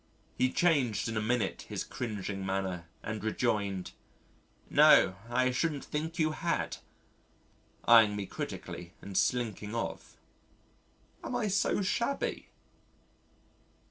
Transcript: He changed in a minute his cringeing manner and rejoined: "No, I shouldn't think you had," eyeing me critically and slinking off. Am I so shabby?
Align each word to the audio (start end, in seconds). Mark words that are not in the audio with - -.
He 0.35 0.51
changed 0.51 1.07
in 1.07 1.15
a 1.15 1.21
minute 1.21 1.67
his 1.69 1.83
cringeing 1.83 2.43
manner 2.43 2.85
and 3.03 3.23
rejoined: 3.23 3.91
"No, 4.67 5.15
I 5.29 5.51
shouldn't 5.51 5.85
think 5.85 6.17
you 6.17 6.31
had," 6.31 6.77
eyeing 7.85 8.15
me 8.15 8.25
critically 8.25 8.95
and 8.99 9.15
slinking 9.15 9.75
off. 9.75 10.17
Am 11.23 11.35
I 11.35 11.49
so 11.49 11.83
shabby? 11.83 12.47